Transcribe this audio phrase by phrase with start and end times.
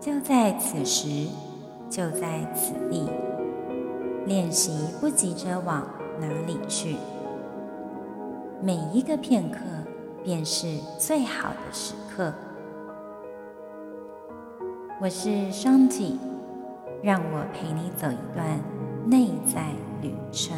[0.00, 1.28] 就在此时，
[1.90, 3.06] 就在此地，
[4.24, 5.86] 练习不急着往
[6.18, 6.96] 哪里去？
[8.62, 9.58] 每一个片刻
[10.24, 12.32] 便是最好的时刻。
[15.02, 16.18] 我是双体，
[17.02, 18.58] 让我陪你走一段
[19.06, 19.66] 内在
[20.00, 20.56] 旅程。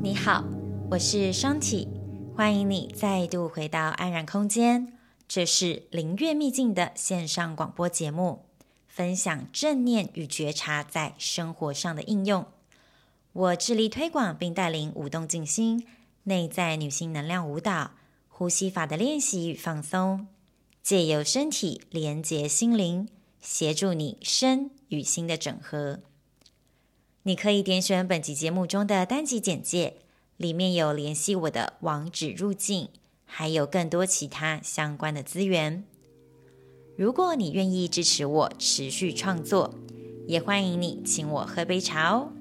[0.00, 0.44] 你好，
[0.88, 1.88] 我是双体，
[2.34, 4.98] 欢迎你再度回到安然空间。
[5.28, 8.46] 这是灵悦秘境的线上广播节目。
[8.88, 12.46] 分享正念与觉察在生活上的应用。
[13.32, 15.86] 我致力推广并带领舞动静心、
[16.24, 17.92] 内在女性能量舞蹈、
[18.28, 20.26] 呼吸法的练习与放松，
[20.82, 23.08] 借由身体连接心灵，
[23.40, 26.00] 协助你身与心的整合。
[27.22, 30.01] 你可以点选本集节目中的单集简介，
[30.42, 32.88] 里面有联系我的网址入境，
[33.24, 35.84] 还有更多其他相关的资源。
[36.96, 39.72] 如果你愿意支持我持续创作，
[40.26, 42.32] 也欢迎你请我喝杯茶哦。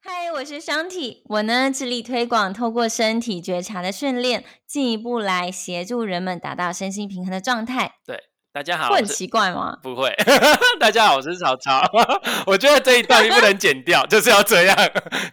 [0.00, 7.96] 嗨，我是商体，我呢致力推广透过身体觉察的训练，进一步来协助人们达到身心平衡的状态。
[8.06, 8.18] 对。
[8.54, 9.76] 大家好，会很奇怪吗？
[9.82, 10.14] 不会。
[10.78, 11.82] 大家好，我是曹操。
[12.46, 14.76] 我觉得这一段不能剪掉， 就是要这样。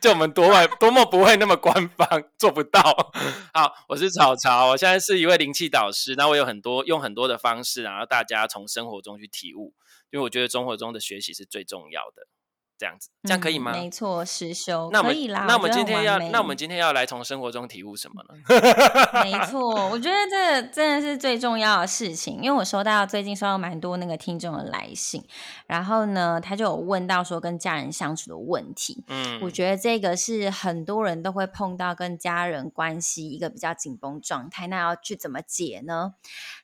[0.01, 2.07] 就我们多么多么不会那么官方，
[2.39, 2.81] 做不到。
[3.53, 6.15] 好，我是曹操，我现在是一位灵气导师。
[6.17, 9.75] 那我有很多用很多的方式，然后大家从生活中去体悟，
[10.09, 12.23] 因为我觉得生活中的学习是最重要的。
[12.81, 13.71] 这样子，这样可以吗？
[13.73, 15.45] 嗯、没错，实修那我们可以啦。
[15.47, 18.33] 那我们今天要，那我们今天要来从生活中体悟什么呢？
[19.23, 25.23] 没错，我觉得这真的是最重要的事情，因为我收到最近收到蛮多那个听众的来信，
[25.67, 29.03] 然后呢，他就有问到说跟家人相处的问题。
[29.09, 36.15] 嗯，我觉得这个是很多人都会碰到跟家人关系一个比较紧绷状态，那要去怎么解呢？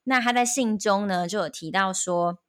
[0.06, 2.40] 那他在信中呢就有提到说。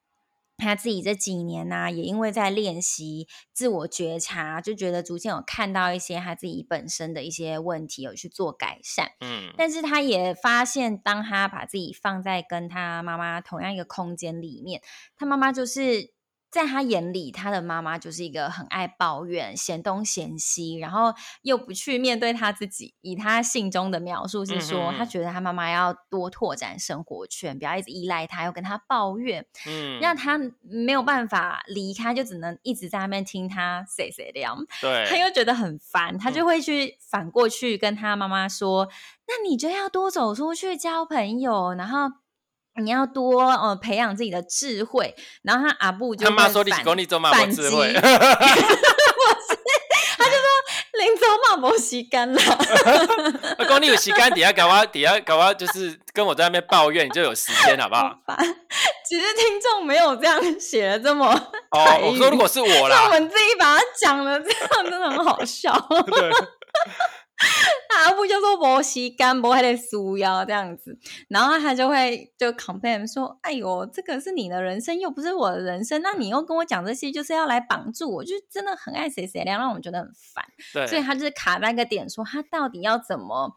[0.58, 9.12] 他自己这几年呢、啊，也因为在练习自我觉察，就觉得逐渐有看到一些他自己本身的一些问题，有去做改善。
[9.20, 14.82] 嗯，但是他也发现，当他把自己放在跟他妈妈同样一个空间里面，
[15.16, 16.17] 他妈妈就是。
[16.50, 22.94] 在他眼里，他的妈妈就是一个很爱抱怨、嫌东嫌西，然后又不去面对他自己。
[23.02, 34.56] 以他信中的描述是说，嗯、他觉得他妈妈要多拓展生活圈，不要一直依赖他，又跟他抱怨，嗯，让他没有办法离开，就只能一直在那边听他谁谁的样。
[34.80, 38.90] 对，他又觉得很烦，他就会去反过去跟他妈妈说：“嗯、
[39.28, 42.12] 那你就要多走出去交朋友，然后。”
[42.78, 48.00] 你要多呃培养自己的智慧，然后他阿布就他妈说你讲你做嘛没智慧， 他
[50.24, 50.46] 就说
[50.98, 52.40] 林州嘛没时间了。
[53.58, 58.18] 我讲你有时间底下搞我底下搞我就是跟我在那边抱怨，你就有时间好不好？
[59.08, 61.26] 其实听众没有这样写的这么
[61.70, 61.98] 哦。
[62.02, 65.72] 我说如果是我啦，我们自己把它讲了，这样真的很好笑。
[66.06, 66.30] 对。
[68.04, 70.98] 他不就说没时间，没还得束腰这样子，
[71.28, 83.56] 然后他就会就 complain 说：“哎呦，这个是你的人生，又不是我的人生，那你又跟我讲这些，就是要来绑住我，就真的很爱谁谁样，让我们觉得很烦。”对，所以他就是卡在一个点，说他到底要怎么。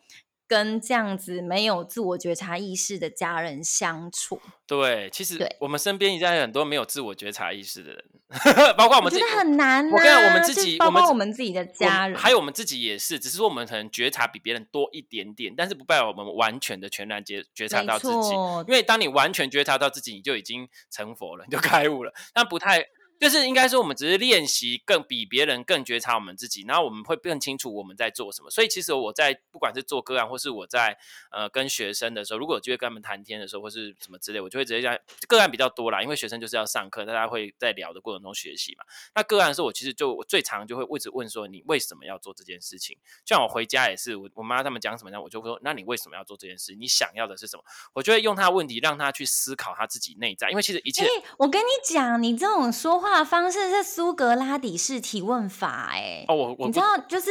[0.52, 8.04] 跟这样子没有自我觉察意识的家人相处，对，其实我们身边应该有很多没有自我觉察意识的人，
[8.76, 9.90] 包括我们自己，很难、啊。
[9.90, 18.32] 我跟我们自己，包括我们自己的家人，还有我们自己也是，只是说我们可能觉察比别人多一点点，但是不代表我们完全的全然觉觉察到自己。
[18.68, 22.86] 因为当你完全觉察到自己，你就已经成佛了，你就 开悟了，但不太。
[23.22, 28.50] 就是应该说，我们只是练习更比别人更觉察我们自己，然后我们会更清楚我们在做什么。
[28.50, 30.98] 所以其实我在不管是做个案，或是我在
[31.30, 34.98] 呃跟学生的时候，如果有机会跟他们谈天的时候，或是什么之类，我就会直接讲
[35.28, 38.84] 个案比较多啦，因为学生就是要上课，大家会在聊的过程中学习嘛。
[39.14, 42.98] 那个案的时候，我其实就我最常就会一直问说，你为什么要做这件事情？
[43.24, 46.74] 像我回家也是，我我妈他们讲什么呢，我就会说，那你为什么要做这件事？
[46.74, 47.64] 你想要的是什么？
[47.94, 53.82] 我就会用他问题让他去思考他自己内在，因为其实一切，欸、我跟你讲，你这种说话的方式是。
[53.92, 57.30] 苏格拉底式提问法，哎，哦，我我你知道，就是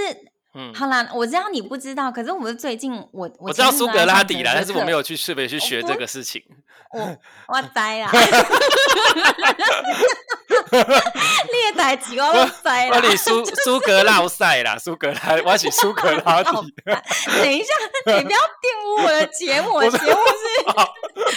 [0.55, 6.43] 嗯，好啦，我知道你不知道，可是我们最近我我知道苏格拉底啦，但是我没有去特别去学这个事情。
[6.93, 7.17] 我
[7.49, 8.11] 我 呆啦
[10.71, 12.97] 列台几个都栽啦。
[13.01, 16.51] 我你苏苏格拉塞啦，苏格拉，我是苏格拉底。
[17.27, 17.75] 等一下，
[18.07, 18.43] 你不要玷
[18.85, 20.21] 污我的节目，我的 节目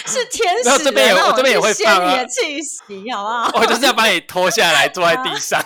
[0.06, 3.60] 是 是天使，这边有我这边也会放啊，气息，好不好？
[3.60, 5.64] 我就是要把你拖下来，坐在地上。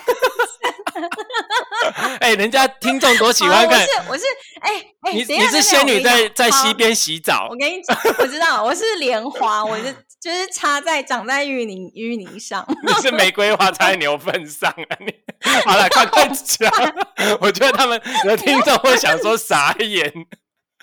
[2.20, 3.80] 哎、欸，人家听众多喜欢看。
[3.80, 4.24] 我是我是
[4.60, 4.72] 哎
[5.02, 7.46] 哎，你你是仙女在在溪边洗澡。
[7.50, 12.66] 我跟你讲，我知道我是莲花，我是就是插在长在淤泥淤泥上。
[12.84, 14.98] 你是玫瑰花插在牛粪上啊！
[15.00, 15.14] 你
[15.64, 16.70] 好了，快快讲。
[17.40, 20.12] 我觉得他们有的听众会想说傻眼。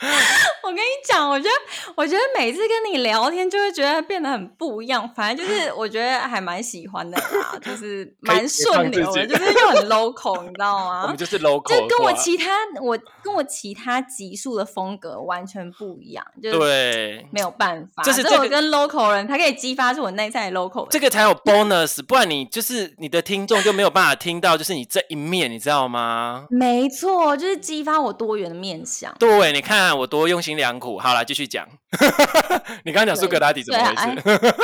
[0.61, 1.55] 我跟你讲，我觉得，
[1.95, 5.09] 我觉得每次跟你聊天，就会觉得变得很不一样。
[5.15, 11.03] 反正就是，我觉得还蛮喜欢的啦，就是蛮顺流的，就是又很 local，你知道吗？
[11.03, 12.51] 我们就是 local，就跟我其他
[12.81, 26.47] 我跟我其他集数的风格完全不一样，就是对，没有办法，就是我跟 local 人，他可以激发出我内在的 local，这个才有 bonus，不然你就是你的听众就没有办法听到，就是你这一面，你知道吗？
[26.49, 29.15] 没错，就是激发我多元的面相。
[29.17, 29.84] 对，你看。
[29.93, 31.67] 我多用心良苦，好来继续讲。
[32.83, 34.55] 你刚刚讲苏格拉底怎么回事？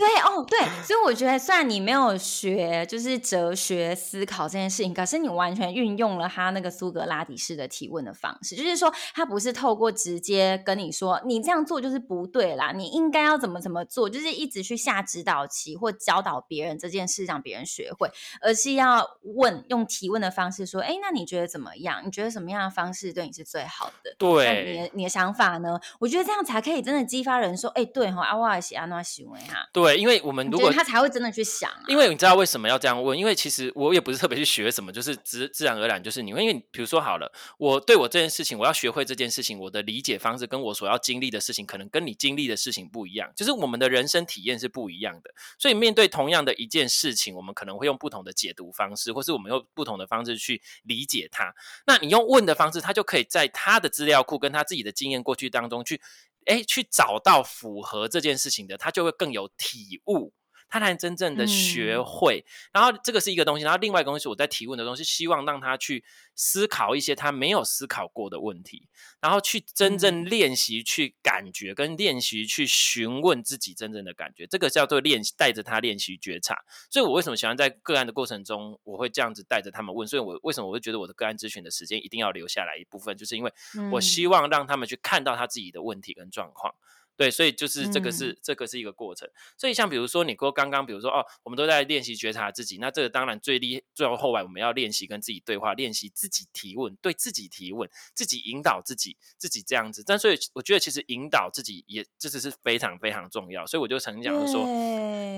[0.00, 18.10] 对，哦，对，所以我觉得，虽然你没有学就是哲学思考这件事情，可是你完全运用了他那个苏格拉底式的提问的方式，就是说他不是透过直接跟你说你这样做就是不对啦，你应该要怎么怎么做，就是一直去下指导棋或教导别人这件事，让别人学会，
[18.40, 22.02] 而是要问用提问的方式说，哎，那你觉得怎么样？
[22.06, 24.14] 你觉得什么样的方式对你是最好的？
[24.16, 24.70] 对。
[24.70, 25.78] 你的你的想法呢？
[25.98, 29.68] 我觉得这样才可以真的激发人说，哎、欸，对哈，阿瓦尔西阿诺西维哈。
[29.72, 31.84] 对，因为我们如果他才会真的去想、啊。
[31.88, 33.16] 因为你知道为什么要这样问？
[33.16, 36.40] 因为其实我也不是特别去学什么，就是自自然而然就是你会。
[36.40, 45.30] 因为比如说好了，我对我这件事情，我要学会这件事情，我的理解方式跟我所要经历的事情，可能跟你经历的事情不一样，就是我们的人生体验是不一样的。
[45.58, 51.54] 所以面对同样的一件事情，我们可能会用不同的解读方式，或是我们用不同的方式去理解它。
[51.86, 56.00] 那你用问的方式，他就可以在他的资料库跟他自己的经验过去当中去，
[56.46, 60.32] 哎，去找到符合这件事情的，他就会更有体悟。
[60.70, 68.88] 他才能真正的学会，嗯、然后这个是一个东西，然后另外一个东西我在提问的东西，希望让他去思考一些他没有思考过的问题，
[69.20, 76.56] 然后去真正练习去感觉跟练习去询问自己真正的感觉，这个叫做练习，带着他练习觉察。
[76.88, 83.52] 所以我为什么喜欢在个案的过程中，我会这样子带着他们问，所以我为什么我会觉得我的个案咨询的时间一定要留下来一部分，就是因为
[83.90, 86.72] 我希望让他们去看到他自己的问题跟状况。
[87.20, 89.28] 对，所以就是这个是、嗯、这个是一个过程。
[89.58, 100.02] 所以像比如说你说刚刚，比如说哦，我们都在练习觉察自己，那这个当然最厉最后后来我们要练习跟自己对话，练习自己提问，对自己提问，自己引导自己，自己这样子。
[100.02, 103.66] 但所以我觉得其实引导自己也这只是非常非常重要。
[103.66, 104.64] 所以我就曾经讲说，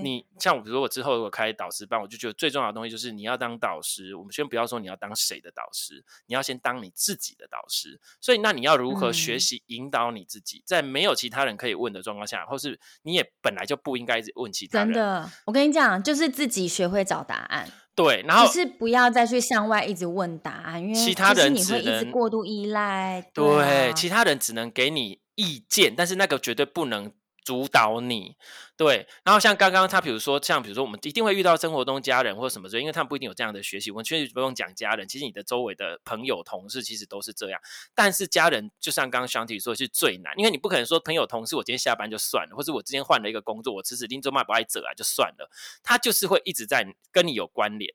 [0.05, 4.15] 你像我比如说我之后如果开导师班，我就觉得最重要的东西就是你要当导师。
[4.15, 8.01] 我们先不要说你要当谁的导师，你要先当你自己的导师。
[8.21, 14.89] 所以那你要如何学习引导你自己，嗯、在没有其他人可以问的状况下，或是你也本来就不应该问其他人。
[14.89, 17.69] 真的，我跟你讲，就是自己学会找答案。
[17.95, 23.21] 对，然后就是不要再去向外一直问答案，因为其他人你会一直过度依赖。
[23.35, 27.13] 对，对，其他人只能给你意见，但是那个绝对不能。
[27.45, 28.37] 主导你，
[28.77, 33.91] 对，然后像刚刚他，比如说像比如说，我们一定会遇到生活中家人或什么之类，因为他们不一定有这样的学习。
[33.91, 37.61] 我们确实不用讲家人，其实你的周围的朋友、同事其实都是这样。
[37.95, 45.51] 但是家人就像刚刚 s h a n t 说是最难，因为你不可能说朋友、同事，我今天下班就算了，或者我之前换了一个工作，我辞职拎周麦不爱走啊就算了，
[45.83, 47.93] 他就是会一直在跟你有关联。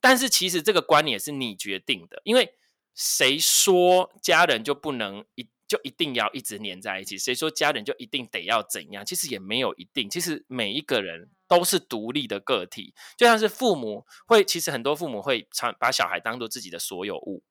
[0.00, 2.54] 但是其实这个关联是你决定的，因为
[2.94, 5.46] 谁说家人就不能一？
[5.68, 7.18] 就一定要一直黏在一起？
[7.18, 9.04] 谁说家人就一定得要怎样？
[9.04, 10.08] 其实也没有一定。
[10.08, 17.44] 其实每一个人都是独立的个体，就像是父母会，其实很多父母会常把小孩当做自己的所有物。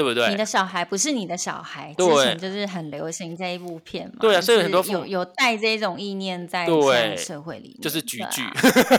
[0.00, 0.30] 对不对？
[0.30, 4.14] 你的小孩不是你的小孩，之前就是很流行这一部片嘛。
[4.18, 6.66] 对啊，所以很多有有带这种意念在
[7.18, 8.42] 社会里面，就是菊剧。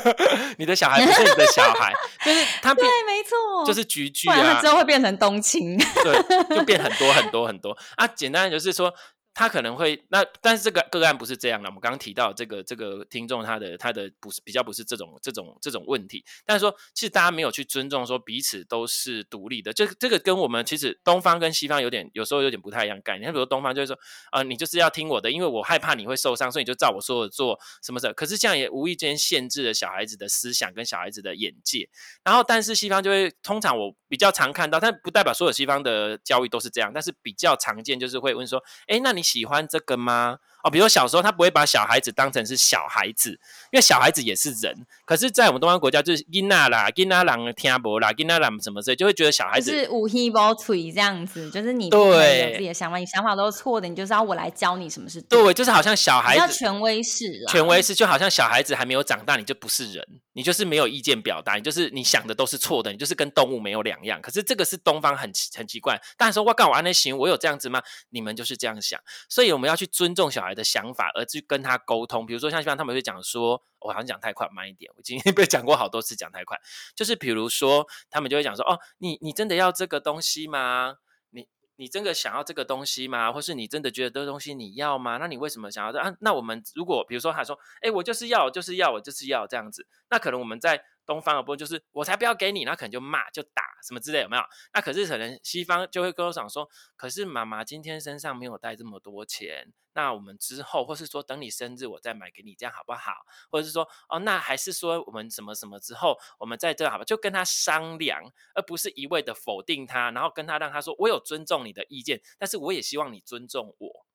[0.59, 1.91] 你的小孩不是你的小孩，
[2.23, 4.53] 就是他对，没错，就是菊剧啊。
[4.53, 8.05] 他之后会变成冬青，对，就变很多很多很多啊。
[8.05, 8.93] 简单的就是说。
[9.41, 11.67] 他可能会那，但是这个个案不是这样的。
[11.67, 16.23] 我们刚刚提到这个这个听众，他的他的不是比较不是这种这种这种问题。
[16.45, 19.73] 但是说，其实大家没有去尊重说彼此都是独立的。
[19.73, 23.31] 这这个跟我们其实东方跟西方有点有时候有点不太一样概念。
[23.31, 23.95] 你比如东方就是说
[24.29, 28.13] 啊、呃，你就是要听我的，因为我害怕你会受伤，所以你就照我说的做什么的。
[28.13, 31.89] 可是这样也无意间限制了小孩子的思想跟小孩子的眼界。
[32.23, 39.23] 然后，但是西方就会通常我比较常看到，但不代表所有西方的教育都是这样，但是比较常见就是会问说，哎，那你。
[39.31, 40.39] 喜欢这个吗？
[40.63, 43.31] 哦，比如说小时候他不会把小孩子当成是小孩子，
[43.71, 44.85] 因为小孩子也是人。
[45.05, 64.21] 可是，在我们东方国家，就是囡娜啦、囡仔人听不啦、囡仔人什么之类，就会觉得小孩子是无希望吹这样子，就是你不能有自己的想法，你想法都是错的，你就是要我来教你什么是对，对，就是好像小孩子比较权威式，权威式就好像小孩子还没有长大，你就不是人，你就是没有意见表达，你就是你想的都是错的，你就是跟动物没有两样。
[64.21, 67.81] 可是这个是东方很很奇怪，但是说我干我安内行，我有这样子吗？
[68.09, 71.25] 你们就是这样想，所以我们要去尊重小孩的想法，而。
[71.31, 74.91] 去跟他沟通，比如说像一般他们会讲说，我好像讲太快，慢一点。
[74.97, 76.59] 我今天 被讲过好多次讲太快，
[76.93, 80.97] 就是比如说他们就会讲说，哦，你你真的要这个东西吗？
[81.29, 83.31] 你你真的想要这个东西吗？
[83.31, 85.15] 或是你真的觉得这个东西你要吗？
[85.19, 86.13] 那你为什么想要这啊？
[86.19, 90.83] 那我们如果比如说他说，哎，我就是要，就是要，我就是要这样子，那可能我们在。
[91.11, 94.43] 东方的部分就是我才不要给你，那可能就骂就打什么之类，有没有？
[94.73, 103.11] 那可是可能西方就会跟我讲说，可是妈妈今天身上没有带这么多钱，那我们之后或是说等你生日我再买给你，这样好不好？
[103.49, 107.03] 或者是说哦，那还是说我们什么什么之后我们再这好吧？
[107.03, 108.23] 就跟他商量，
[108.55, 114.05] 而不是一味的否定他，然后跟他让他说我有尊重你的意见，但是我也希望你尊重我，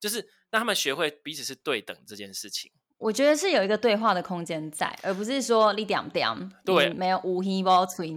[0.00, 0.20] 就是
[0.50, 2.72] 让他们学会彼此是对等这件事情。
[3.02, 7.42] 我觉得是有一个对话的空间在，而不是说你屌屌，对，没有无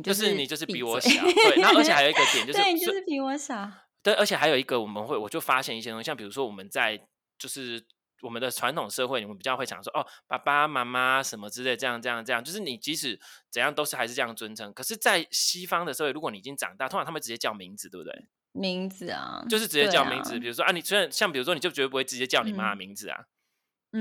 [0.03, 3.67] 就是你就是比我小，对，然后而且还有一个点 就是，对，你就是比我小，
[4.03, 6.99] 对，而且还有一个我们会，我就发现一些东西，像比如说我们在
[7.39, 7.83] 就是
[8.21, 14.71] 我们的传统社会，你们比较会想说哦，爸爸妈妈什么之类，这样这样这样，就是你即使怎样都是还是这样尊称。
[14.71, 18.13] 可是，在西方的社会，如果你已经长大，通常他们直接叫名字，对不对？
[18.51, 23.17] 名字啊，就是直接叫名字，啊、比如说啊，你虽然像比如说，你就绝对不会直接叫你妈的名字啊。
[23.19, 23.25] 嗯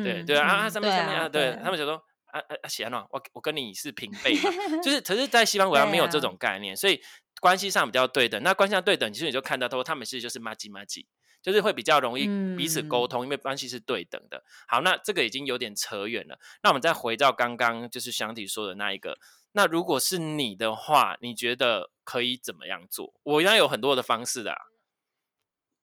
[0.02, 1.94] 对对啊，啊上面上面啊，对他们就说
[2.26, 4.50] 啊啊啊，喜安诺，我我跟你是平辈嘛，
[4.82, 7.00] 就 是可是，在西方国家没有这种概念，所以
[7.40, 8.42] 关系上比较对等。
[8.42, 11.06] 那关系上对等，其实你就看到说，他们其实就是麻吉麻吉，
[11.42, 14.42] 就是会比较容易彼此沟通，因为关系是对等的。
[14.66, 16.38] 好，那这个已经有点扯远了。
[16.62, 19.16] 那我们再回到刚刚就是祥体说的那一个，
[19.52, 23.12] 那如果是你的话，你觉得可以怎么样做？
[23.22, 24.58] 我应该有很多的方式的啊。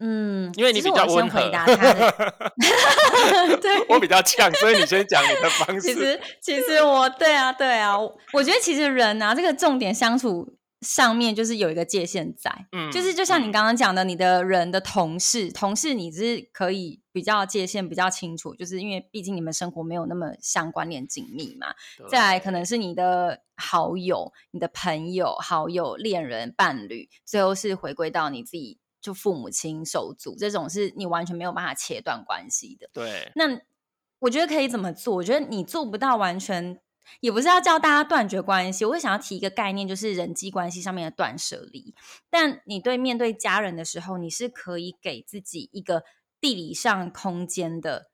[0.04, 5.82] 嗯，因为你比较温和，回答他的 对，我比较呛，所以你先讲你的方 式。
[5.82, 7.96] 其实，其实我对啊，对啊，
[8.34, 21.68] 我觉得其实人啊，这个重点相处上面就是有一个界限在，嗯，就是就像你刚刚讲的，你的人的同事，嗯、同事你是可以比较界限比较清楚，就是因为毕竟你们生活没有那么相关联紧密嘛。
[22.10, 28.80] 再来可能是你的好友、你的朋友、好友、恋人、伴侣，最后是回归到你自己。
[29.02, 32.90] 就父母亲、手足这种是你完全没有办法切断关系的。
[32.94, 33.60] 对，那
[34.20, 35.16] 我觉得可以怎么做？
[35.16, 36.80] 我觉得你做不到完全，
[37.22, 38.86] 也不是要叫大家断绝关系。
[38.86, 41.96] 我会想要提一个概念，就是人际关系上面的断舍离。
[42.30, 46.04] 但你对面对家人的时候，你是可以给自己一个
[46.40, 48.11] 地理上空间的。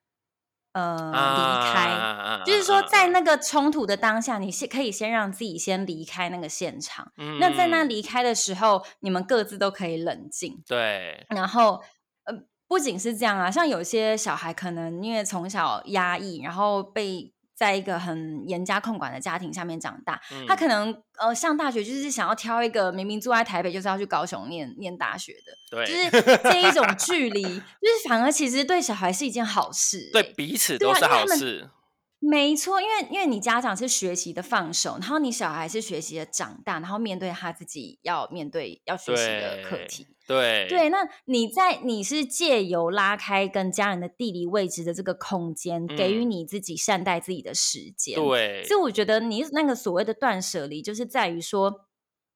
[0.77, 7.11] 呃，离开，啊、就是说，在那个冲突的当下，你先可以先让自己先离开那个现场。
[7.17, 10.61] 嗯、那在那离开的时候，你们各自都可以冷静。
[10.67, 11.25] 对。
[11.29, 11.81] 然后，
[12.25, 12.33] 呃，
[12.67, 17.33] 不仅是这样啊，像有些小孩可能因为从小压抑，然后被。
[17.57, 31.67] 在一个很严加控管的家庭下面长大，嗯、他可能呃上大学就是想要挑一个明明住在台北就是要去高雄念念大学的，对，就是这一种 距离，就是反而其实对小孩是一件好事，欸，对彼此都是好事。
[32.19, 40.07] 没错，因为因为你家长是学习的放手，然后你小孩是学习的长大，然后面对他自己要面对要学习的课题。
[40.27, 48.15] 对对，那你在你是借由拉开跟家人的地理位置的这个空间，嗯、给予你自己善待自己的时间。
[48.15, 51.86] 对，所以我觉得你那个所谓的断舍离，就是在于说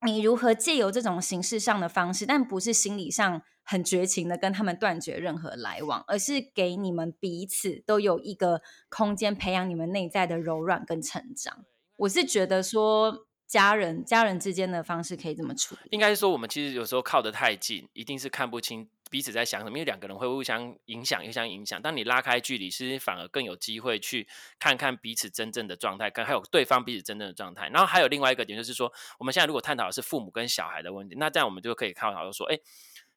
[0.05, 11.65] 你如何借由这种形式上的方式，但不是心理上很绝情的跟他们断绝任何来往，而是给你们彼此都有一个空间，培养你们内在的柔软跟成长。
[11.97, 13.27] 我是觉得说。
[13.51, 21.79] 家人家人之间的方式可以这么处理，应该说我们其实有时候靠得太近，一定是看不清彼此在想什么，因为两个人会互相影响，互相影响。
[21.81, 24.25] 当你拉开距离，其实反而更有机会去
[24.57, 27.67] 看看彼此真正的状态，跟还有对方彼此真正的状态。
[27.67, 32.57] 然后还有另外一个点就是说，我们现在如果探讨的是父母跟小孩的问题，那这样我们就可以看到说，哎，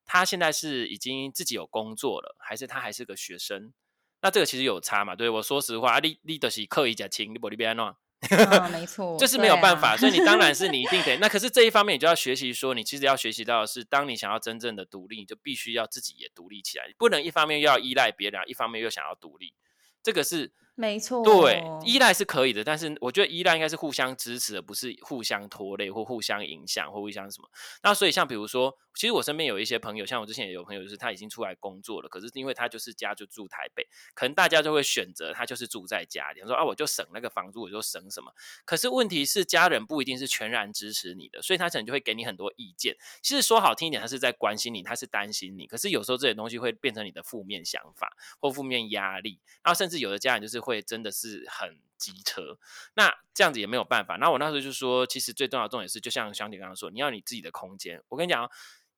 [0.04, 3.72] 他现在是已经自己有工作了，还是他还是个学生？
[4.20, 5.14] 那这个其实有差嘛？
[5.14, 7.94] 对，我说实话啊，你你都是刻意讲轻，你不你别弄。
[8.30, 11.16] 哦、没 错，就是没有办法，啊、所以你当然是你一定得。
[11.22, 19.54] 那可是这一方面，你就要学习说，你其实要学习到的是，当你想要真正的独立，你就必须要自己也独立起来，不能一方面又要依赖别人，一方面又想要独立，
[20.02, 20.52] 这个是。
[20.76, 27.48] 没错，对，依赖是可以的，但是我觉得依赖应该是互相支持，而不是互相拖累或互相影响或互相什么。
[27.84, 38.32] 那所以像比如说，其实我身边有一些朋友，像我之前也有朋友，就是他已经出来工作了，可是因为他就是家就住台北，可能大家就会选择他就是住在家里，说啊我就省那个房租，我就省什么。
[38.64, 42.96] 可是问题是家人不一定是全然支持你的，所以他可能就会给你很多意见。
[43.22, 45.66] 其实说好听一点，他是在关心你，他是担心你。
[45.66, 51.44] 可是有时候这些东西会变成你的负面想法或负面压力，然后甚至有的家人就是会真的是。
[51.48, 52.58] 很机车，
[52.94, 54.16] 那这样子也没有办法。
[54.16, 58.02] 那我那时候就说，其实最重要的重点是，就像香姐刚刚说，你要你自己的空间。
[58.08, 58.50] 我跟你讲，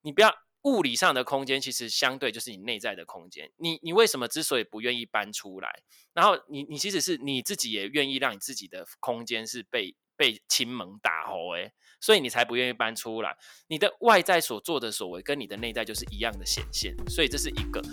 [0.07, 3.51] 你不要物理上的空间，其实相对就是你内在的空间。
[3.57, 5.81] 你你为什么之所以不愿意搬出来？
[6.13, 13.35] 然后你你其实是你自己也愿意让你自己的空间是被被亲门打吼诶，所以你才不愿意搬出来。
[13.67, 16.95] 你的外在所做的所为，跟你的内在就是一样的显现。
[17.09, 17.83] 所以这是一个。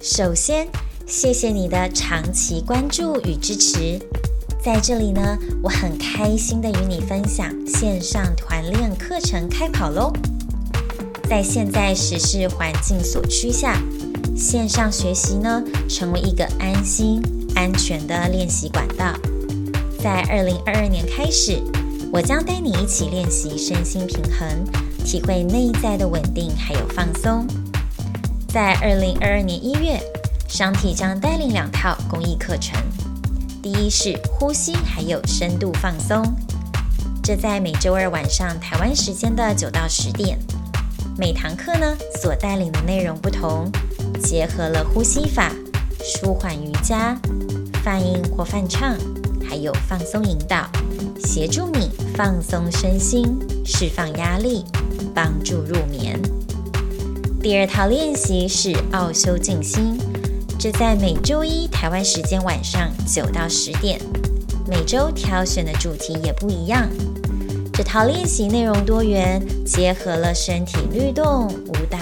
[0.00, 0.66] 首先。
[1.06, 3.98] 谢谢你的长期关注与支持，
[4.64, 10.10] 在这里呢，我很开心的与你分享线上团练课程开跑喽！
[11.28, 13.78] 在现在时事环境所趋下，
[14.34, 17.20] 线上学习呢，成为一个安心、
[17.54, 19.12] 安全的练习管道。
[20.02, 21.62] 在二零二二年开始，
[22.10, 24.48] 我将带你一起练习身心平衡，
[25.04, 27.46] 体会内在的稳定还有放松。
[28.48, 30.00] 在二零二二年一月。
[30.46, 32.80] 商体将带领两套公益课程，
[33.64, 36.22] 第一是呼吸还有深度放松，
[37.22, 40.38] 这在每周二晚上台湾时间的九到十点。
[41.16, 43.72] 每堂课呢所带领的内容不同，
[44.22, 45.50] 结合了呼吸法、
[46.02, 47.18] 舒缓瑜伽、
[47.82, 48.98] 泛音或泛唱，
[49.48, 50.68] 还有放松引导，
[51.18, 54.62] 协助你放松身心，释放压力，
[55.14, 56.20] 帮助入眠。
[57.40, 59.98] 第二套练习是奥修静心。
[60.58, 64.00] 这在每周一台湾时间晚上九到十点，
[64.66, 66.88] 每周挑选的主题也不一样。
[67.72, 71.98] 这套练习内容多元，结合了身体律动、舞蹈、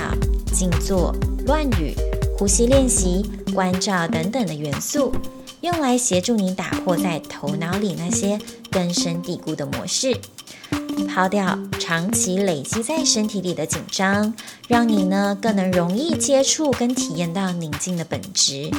[0.52, 1.12] 静坐、
[1.46, 1.94] 乱语、
[2.38, 5.12] 呼吸练习、关照等等的元素，
[5.62, 8.38] 用来协助你打破在头脑里那些
[8.70, 10.16] 根深蒂固的模式。
[11.06, 14.34] 抛掉长期累积在身体里的紧张，
[14.68, 18.70] 让你呢更能容易接触跟体验到宁静的本质。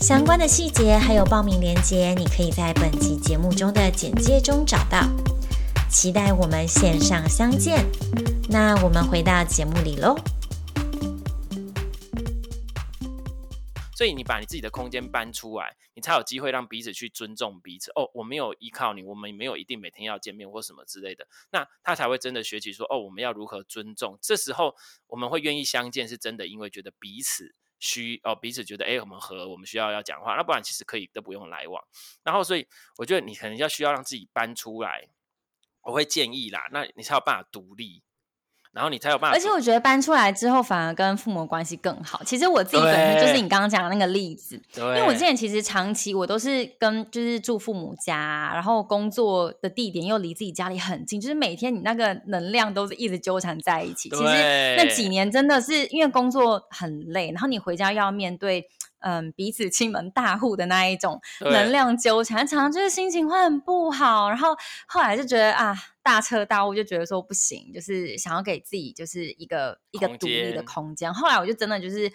[0.00, 5.00] 相关的细节还有报名链接，你可以在本集节目中的简介中找到。
[5.90, 7.84] 期待我们线上相见。
[8.48, 10.16] 那我们回到节目里喽。
[13.96, 17.90] 所以你把你自己的空间搬出来，你才有机会让彼此去尊重彼此。
[17.92, 24.18] 哦，我没有依靠你，我们没有一定每天要见面或什么之类的，那他才会真的学习说，哦，我们要如何尊重。
[24.20, 31.82] 这时候我们会愿意相见，是真的，因为觉得彼此需哦，彼此觉得哎，我们和，我们需要要讲话，那不然其实可以都不用来往。
[32.22, 35.08] 然后，所以我觉得你可能要需要让自己搬出来，
[35.80, 38.02] 我会建议啦，那你才有办法独立。
[38.76, 42.22] 然后你才有办法，而且我觉得搬出来之后反而跟父母关系更好。
[42.24, 54.10] 其实我自己本身就是你刚刚讲的那个例子，对，因为我之前其实长期我都是跟就是住父母家，然后工作的地点又离自己家里很近，就是每天你那个能量都是一直纠缠在一起。
[54.10, 54.22] 其实
[54.76, 58.68] 那几年真的是因为工作很累，然后你回家又要面对。
[59.00, 64.28] 嗯，彼此亲门大户的那一种能量纠缠，常常就是心情会很不好。
[64.28, 64.56] 然后
[64.86, 71.12] 后来就觉得啊，大彻大悟，就觉得说不行，就是想要给自己就是一个一个独立的空间。
[71.12, 72.10] 后来我就真的就是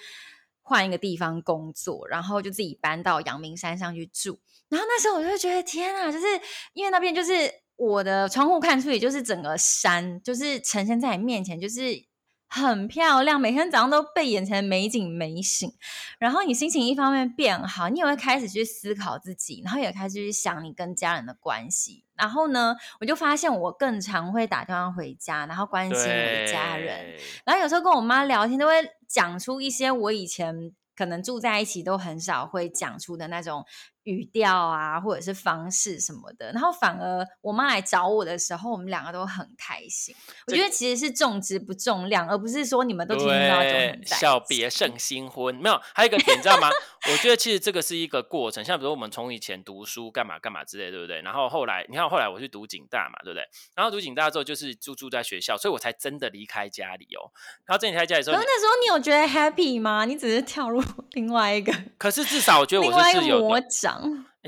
[0.61, 4.39] 换一个地方工作，然后就自己搬到阳明山上去住。
[4.69, 6.25] 然后那时候我就觉得天啊，就是
[6.73, 12.10] 因为那边就是我的窗户看出去就是整个山，就是呈现在你面前，就是。
[12.53, 15.73] 很漂亮，每天早上都被眼前的美景美醒，
[16.19, 22.03] 然后你心情一方面变好，你也会开始去思考自己，然后也开始去想你跟家人的关系。
[22.13, 27.15] 然后呢，我就发现我更常会打电话回家，然后关心我的家人。
[27.45, 28.73] 然后有时候跟我妈聊天，都会
[29.07, 33.65] 讲出一些我以前可能住在一起都很少会讲出的那种
[34.03, 40.15] 语调啊，或者是方式什么的，然后反而我妈来找我的时候，我们两个都很开心。
[40.47, 45.53] 我觉得其实是重质不重量，而不是说你们都听到就很小别胜新婚。
[45.55, 46.69] 没有，还有一个点，你知道吗？
[47.11, 48.63] 我觉得其实这个是一个过程。
[48.63, 51.21] 像比如说我们从以前读书干嘛干嘛之类，对不对？
[51.21, 53.43] 然后后来你看，后来我去读警大嘛，对不对？
[53.75, 57.29] 然后读警大之后就是住住在学校，所以我才真的离开家里哦。
[57.65, 60.05] 然后真的离开家里的时候，那时候你有觉得 happy 吗？
[60.05, 60.81] 你只是跳入
[61.13, 63.61] 另外一个，可是至少我觉得我是自由的。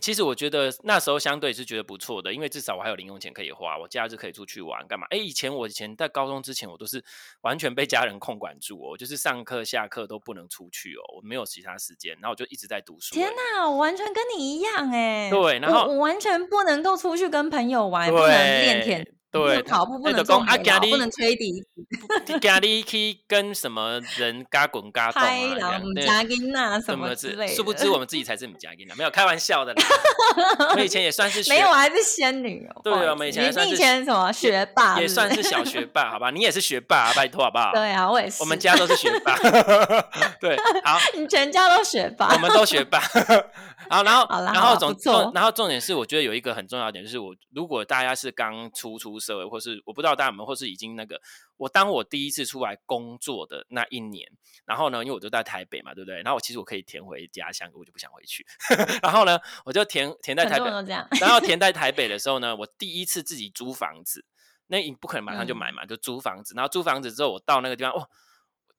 [0.02, 5.06] 其实我觉得那时候相对是觉得不错的，因为至少我还有零用钱可以花，我假日可以出去玩干嘛？
[5.12, 7.04] 哎，以前我以前在高中之前，我都是
[7.42, 13.14] 完全被家人控管住哦，就是上课下课都不能出去哦，我没有其他时间，然后我就一直在读书。
[13.14, 15.30] 天哪，我完全跟你一样哎。
[15.30, 19.08] 对，然后我，我完全不能够出去跟朋友玩，不能练田。
[19.34, 22.40] 对，跑步不能种田，不能吹笛子。
[22.40, 25.82] 家里去跟什么人嘎滚嘎动啊？
[25.84, 27.48] 唔加金呐，什么之类。
[27.48, 29.84] 殊不知我们自己才是唔加金呐，没有开玩笑的啦。
[30.76, 32.82] 我以前也算是 没有，我还是仙女哦。
[32.84, 35.02] 对，我们以前你以前什么学霸？
[35.02, 36.30] 也算是小学霸，好吧？
[36.30, 37.72] 你也是学霸，拜托好不好？
[37.74, 38.38] 对啊，我也是。
[38.44, 39.36] 我们家都是学霸。
[40.40, 43.02] 对，好，你全家都学霸，我们都学霸。
[43.94, 51.22] 好，然后，然后总重，然后重点是，我觉得有一个很重要的点，就是我如果大家是刚出出社会，或是我不知道大家有没有，或是已经那个，
[51.58, 54.28] 我当我第一次出来工作的那一年，
[54.66, 56.16] 然后呢，因为我就在台北嘛，对不对？
[56.24, 58.46] 然后我其实我可以填回家乡，我就不想回去。
[59.04, 60.66] 然后呢，我就填填在台北，
[61.20, 64.26] 然后填 在台北的时候呢，我第一次自己租房子，
[64.68, 66.54] 那你不可能马上就买嘛，就租房子。
[66.56, 68.10] 然后租房子之后，我到那个地方，哦，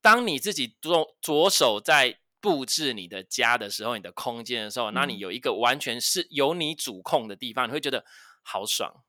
[0.00, 2.18] 当你自己左左手在。
[2.44, 8.04] 布置你的家的时候，你的空间的时候，那你有一个完全是由你主控的地方，你会觉得
[8.42, 9.02] 好爽。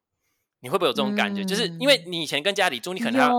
[0.65, 1.43] 你会不会有这种感觉？
[1.43, 3.30] 嗯、就是因为你以前跟家里住，你可能要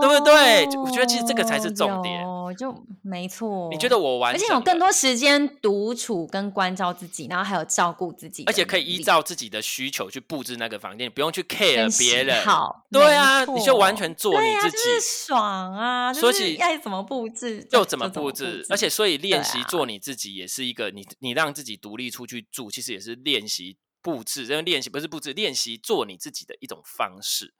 [0.00, 0.66] 对不对？
[0.78, 2.20] 我觉得其实这个才是重点，
[2.58, 3.68] 就没错。
[3.70, 12.44] 你觉得我完，而且有更多时间独处跟关照自己，然后还有照顾自己，而且可以依照自己的需求去布置那个房间，你不用去 care 别人。
[12.44, 16.12] 好，对啊，你就完全做你自己，啊就是、爽啊！
[16.12, 23.76] 说起爱怎么布置就怎么布置，布置而且所以练习做你自己也是一个你你让自己独立出去住，其实也是练习。
[24.02, 27.54] 布置，这样练习不是布置，练习做你自己的一种方式。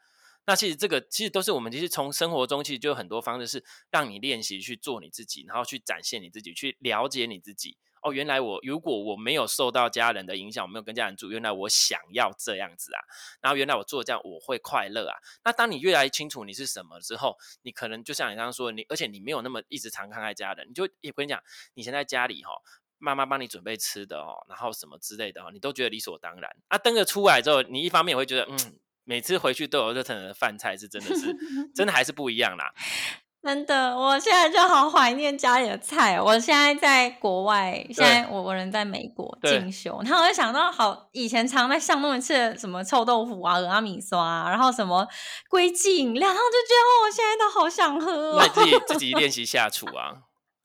[0.45, 7.79] 那其实这个其实都是我们其实从生活中其实就有很多方式是让你练习去做你自己，然后去展现你自己，去了解你自己。
[8.03, 12.99] 哦，原来我如果我没有受到家人的影响，我没有跟家人住，原来我想要这样子啊。
[13.41, 15.15] 然后原来我做这样我会快乐啊。
[15.45, 21.41] 那当你越来越清楚你是什么之后，你可能就像你刚刚说，你而且你没有那么一直常看看家人，你就也跟你讲，
[21.75, 22.51] 你现在家里哈。
[23.03, 26.79] 妈妈帮你准备吃的哦，然后什么之类的哦，你都觉得理所当然啊。
[26.79, 28.57] 登了出来之后，你一方面会觉得，嗯，
[29.05, 31.37] 每次回去都有热腾腾的饭菜，是真的是，
[31.75, 32.73] 真的还是不一样啦。
[33.43, 36.21] 真的，我现在就好怀念家里的菜。
[36.21, 45.05] 我现在在国外，现在我我人在美国进修，然后我就想到，好以前常在巷弄吃的什么臭豆腐啊、蚵仔米刷啊，然后什么
[45.49, 48.37] 龟记饮料，然后就觉得，哦，我现在都好想喝哦。
[48.39, 50.23] 那你自己自己 练习下厨啊。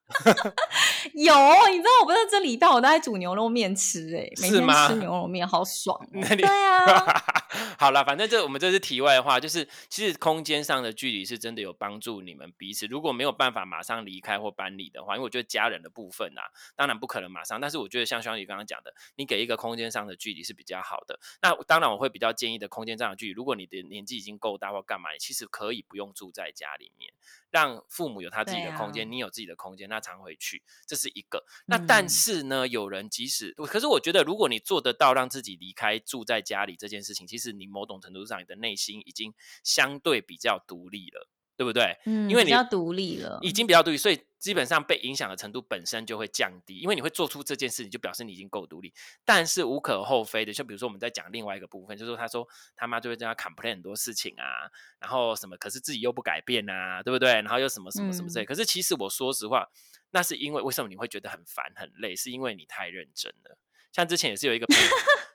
[1.13, 1.33] 有，
[1.71, 6.35] 你知道我不是这礼拜我都在煮牛肉面吃哎、欸，每天吃牛肉面好爽、 喔。
[6.35, 7.23] 对啊，
[7.77, 12.85] 好了，反正这我们这是题外话，就是其实空间上的距离是真的有帮助你们彼此。
[12.85, 21.19] 如果没有办法马上离开或搬离的话，因为我觉得家人的部分啊，当然不可能马上，但是我觉得像双鱼刚刚讲的，你给一个空间上的距离是比较好的。
[21.41, 27.11] 那当然我会比较建议的空间上的距离，如果你的年纪已经够大或干嘛，你其实可以不用住在家里面。
[27.49, 31.43] 让父母有他自己的空间，啊、你有自己的空间，那常回去，这是一个。
[31.65, 39.33] 那但是呢，嗯、有人即使，可是我觉得，如果你做得到让自己离开住在家里这件事情，其实你某种程度上，你的内心已经
[39.63, 41.29] 相对比较独立了。
[41.57, 41.97] 对不对？
[42.05, 46.77] 嗯，因为你比较独立了，已经比较独立，所以基本上被影响的程度本身就会降低。
[46.77, 48.93] 因为你会做出这件事情，就表示你已经够独立。
[49.25, 57.33] 但是无可厚非的，就比如说我们在讲另外一个部分，就是说他说他妈就会这样 complain 很多事情啊，然后什么，可是自己又不改变啊，对不对？
[57.33, 58.45] 然后又什么什么什么之类。
[58.45, 59.67] 嗯、可是其实我说实话，
[60.11, 62.15] 那是因为为什么你会觉得很烦很累？
[62.15, 63.57] 是因为你太认真了。
[63.91, 64.83] 像之前也是有一个朋友。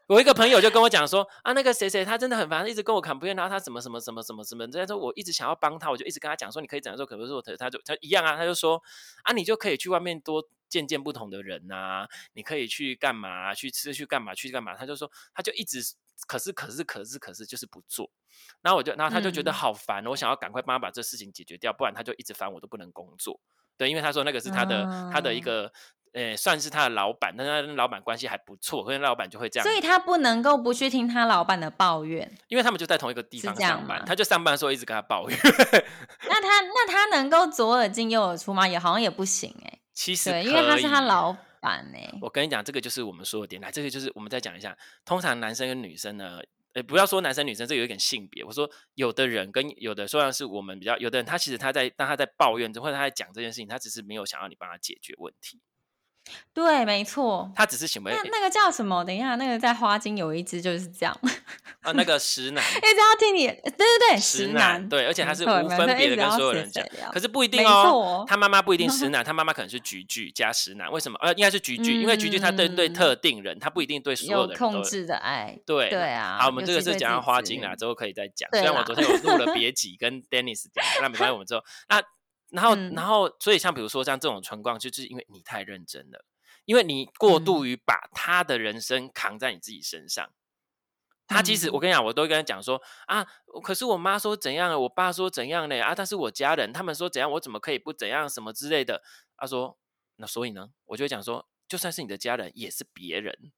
[0.08, 8.82] 我一个朋友就跟我讲说啊，那个谁谁他真的很烦，一直跟我 complain，然后他什么什么什么什么什么，这样说我一直想要帮他，我就一直跟他讲说，你可以怎样做，可不是我他他就他一样啊，他就说
[9.22, 15.80] 啊，你就可以去外面多见见不同的人啊，你可以去干嘛，去吃去干嘛去干嘛，他就说他就一直
[16.26, 18.10] 可是可是可是可是就是不做，
[18.60, 23.40] 然后我就然后他就觉得好烦，嗯、我想要赶快帮他把这事情解决掉，不然他就一直烦我都不能工作，
[23.78, 25.72] 对，因为他说那个是他的、嗯、他的一个。
[26.12, 29.66] 诶、欸，算是他的老板，但是他跟老板关系还不错，所以老板就会这样。
[29.66, 35.38] 所以他不能够不去听他老板的抱怨，因为他们就在同一个地方上班，他就上班的时候一直跟他抱怨。
[36.28, 38.68] 那他那他能够左耳进右耳出吗？
[38.68, 39.78] 也好像也不行哎、欸。
[39.94, 42.18] 其实对，因为他是他老板欸？
[42.20, 43.60] 我跟你讲，这个就是我们说的点。
[43.62, 44.76] 来，这个就是我们再讲一下。
[45.04, 46.40] 通常男生跟女生呢，
[46.74, 48.44] 呃，不要说男生女生，这有一点性别。
[48.44, 55.60] 我说有的人跟有的，虽然是我们比较，有的人他其实他在当他在抱怨或者他在讲这件事情，他只是没有想要你帮他解决问题。
[56.54, 58.12] 对，没错，他只是行为。
[58.12, 59.04] 那那个叫什么？
[59.04, 61.18] 等一下，那个在花精有一只就是这样
[61.80, 68.24] 啊，那个石男， 一直要听你，对对对，石男，对，而且他是无分别的跟所有人讲，可是不一定哦。
[68.28, 71.18] 他妈妈不一定石男，他妈妈可能是菊菊加石男，为什么？
[71.22, 75.58] 呃，应该是菊菊，因为菊菊他对对特定人，他不一定对所有的人控制的爱。
[75.66, 78.48] 对对啊，好，我们这个是讲到花精啦，之后可以再讲。
[78.52, 82.00] 虽然我昨天有录了 别集跟 Dennis 讲，那没关系，我们之后那
[82.52, 86.24] 然后然后，所以像比如说像这种情况，就是因为你太认真了。
[86.64, 90.32] 因为你过度于把他的人生扛在你自己身上，嗯、
[91.26, 93.26] 他其实我跟你讲，我都跟他讲说啊，
[93.64, 95.82] 可是我妈说怎样，我爸说怎样呢？
[95.82, 99.02] 啊，他是我家人，他们说怎样，我怎么可以不怎样什么之类的？
[99.36, 99.76] 他说，
[100.16, 103.50] 那所以呢，我就会讲说，就算是你的家人，也是别人，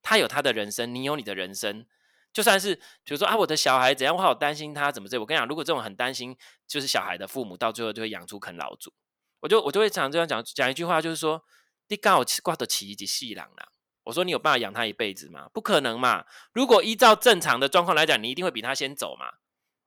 [0.00, 1.86] 他有他的人生，你有你的人生，
[2.32, 5.18] 就算是比如说啊，我的小孩怎样，我好担心他怎么这？
[5.18, 6.36] 我跟你讲，如果这种很担心
[6.66, 8.92] 就是小孩的父母，到最后就会养出啃老族。
[9.40, 11.44] 我就我就会常这样讲讲一句话，就是说。
[11.90, 13.66] 你刚好挂的起一只细狼啦，
[14.04, 15.48] 我说你有办法养他一辈子吗？
[15.54, 16.26] 不可能嘛！
[16.52, 19.24] 如果依照正常的状况来讲，你一定会比他先走嘛。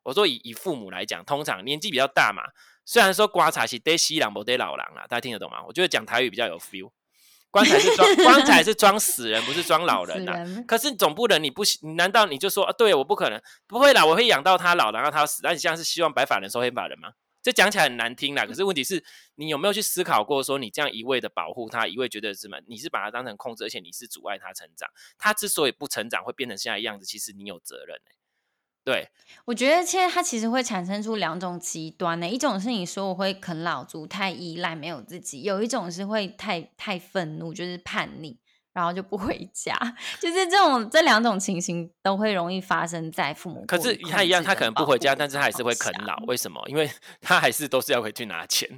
[0.02, 2.42] 我说以以父母来讲，通常年纪比较大嘛，
[2.86, 5.64] 虽然说瓜茶是得细狼不得老狼啊，大家听得懂吗？
[5.68, 6.92] 我觉得讲台语比较有 feel。
[7.54, 10.64] 棺材是装棺材是装死人，不是装老人啊。
[10.66, 12.72] 可是总不能你不你难道你就说啊？
[12.72, 15.42] 对我不可能，不会啦，我会养到他老，然后他死。
[15.44, 17.12] 那你现在是希望白发人收黑发人吗？
[17.44, 19.04] 这讲起来很难听啦，可是问题是，
[19.36, 22.58] 你有没有去思考过，说你这样一味的保护他，一味觉得什么？
[22.68, 24.88] 你是把他当成控制，而且你是阻碍他成长。
[25.18, 28.16] 他之所以不成长，会变成现在样子，其实你有责任欸。
[28.84, 29.08] 对，
[29.46, 38.40] 我觉得现在他其实会产生出两种极端呢，一种是你说我会啃老族，太依赖，没有自己；有一种是会太太愤怒，就是叛逆。
[38.74, 39.78] 然后就不回家，
[40.22, 43.66] 就是这种这两种情形都会容易发生在父母。
[43.68, 46.16] 可是他一样，他可能不回家，但是他还是会啃老。
[46.26, 46.64] 为什么？
[46.70, 46.90] 因为
[47.20, 48.70] 他还是都是要回去拿钱，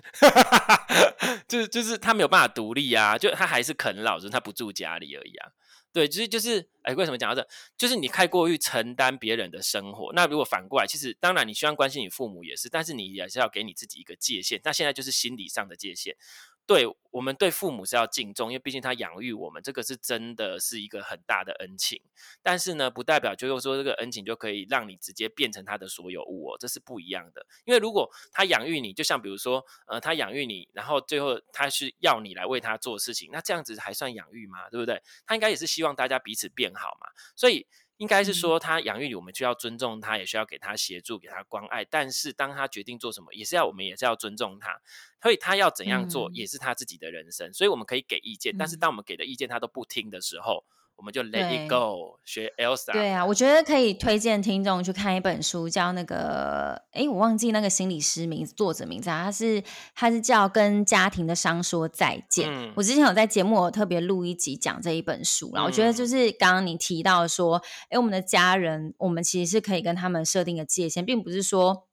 [1.47, 5.51] 就是就是他没有办法独立啊，就他还是啃老，就是他不住家里而已啊。
[5.93, 7.47] 对，就是就是，哎，为什么讲到这？
[7.77, 10.11] 就是你太过于承担别人的生活。
[10.13, 14.59] 那如果反过来，其实当然你希望关心你父母也是，但是你也是要给你自己一个界限。
[14.63, 16.17] 那现在就是心理上的界限。
[16.65, 22.01] 对，我们对父母是要敬重，因为毕竟他养育我们，这个是真的是一个很大的恩情。
[22.41, 27.45] 但是呢，不代表就是说这个恩情就可以让你直接变成他的所有物哦，这是不一样的。
[27.65, 34.69] 因为如果他养育你，就像比如说，呃，他养育你，然后最后他是要你来为他做事情，那这样子还算养育吗？
[34.69, 35.01] 对不对？
[35.25, 37.07] 他应该也是希望大家彼此变好嘛。
[37.35, 37.67] 所以。
[38.03, 41.85] 应该是说，他养育你，我们就要尊重他，也需要给他协助，给他关爱。
[41.85, 44.81] 但是，当他决定做什么，也是要我们也是要尊重他。
[45.21, 47.53] 所以，他要怎样做，也是他自己的人生。
[47.53, 50.65] 所以，我们可以给意见，但是当我们给的意见他都不听的时候，
[51.03, 52.93] 我们就 let it go，学 Elsa。
[52.93, 59.61] 对啊，我觉得可以推荐听众去看一本书，叫那个，哎，我忘记那个心理师名字，作者名字啊，他是
[59.93, 62.49] 他是叫《跟家庭的伤说再见》。
[62.49, 71.85] 嗯、我之前有在节目有特别录一集讲这一本书，然后我觉得就是刚刚你提到说，哎，我们的家人，我们其实是可以跟他们设定个界限，并不是说，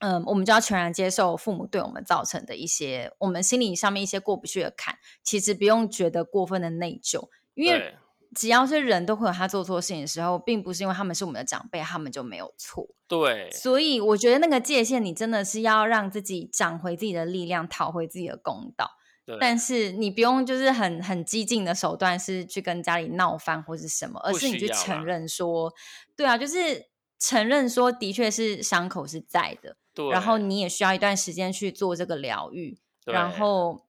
[0.00, 7.94] 嗯，我们就要全然接受父母对我们造成的一些，我们心理上面一些过不去的坎，其实不用觉得过分的内疚，因为。
[8.34, 12.86] 只要是人都会有他做错事情的时候，并不是因为他们是我们的长辈，他们就没有错。
[13.06, 18.90] 对，所以我觉得那个界限，你真的是要让自己找回自己的力量，讨回自己的公道。
[19.24, 25.72] 对，但是你不用就是很很激进的手段，是去跟家里闹翻或是什么，而是你去承认说，
[26.14, 26.86] 对啊，就是
[27.18, 33.87] 承认说的确是伤口是在的，对，然后你也需要一段时间去做这个疗愈，然后。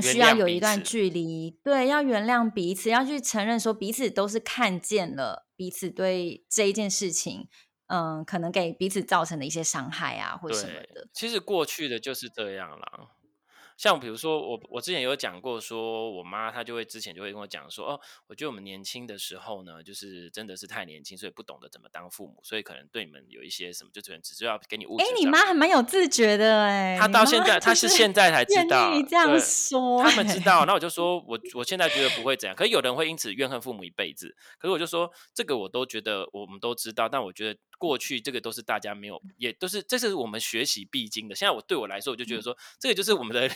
[0.00, 7.48] 需要有一段距离，对，要原谅彼此，要去承认说彼此都是看见了彼此对这一件事情，
[7.88, 11.08] 嗯，可能给彼此造成的一些伤害啊，或什么的。
[11.12, 13.10] 其实过去的就是这样了。
[13.76, 25.04] 像比如说我我之前有讲过，说我妈她就会之前就会跟我讲说，哦，我觉得我们年轻的时候呢，就是真的是太年轻，所以不懂得怎么当父母，所以可能对你们有一些什么，就只能只是要给你物质。
[25.04, 37.58] 哎，你妈还蛮有自觉的哎，她到现在她是现在才知道，你这样说，他们知道，那我就说我我现在觉得不会怎样，可是有人会因此怨恨父母一辈子，可是我就说这个我都觉得我们都知道，但我觉得。
[37.82, 41.34] 过去这个都是大家没有，也都是这是我们学习必经的。
[41.34, 43.52] 现在我对我来说，我就觉得说，这个就是我们的，